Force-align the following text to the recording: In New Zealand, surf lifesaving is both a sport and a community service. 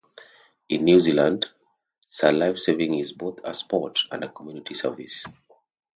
In 0.69 0.83
New 0.83 0.99
Zealand, 0.99 1.45
surf 2.09 2.33
lifesaving 2.33 2.97
is 2.97 3.11
both 3.11 3.39
a 3.43 3.53
sport 3.53 3.99
and 4.11 4.23
a 4.23 4.29
community 4.29 4.73
service. 4.73 5.23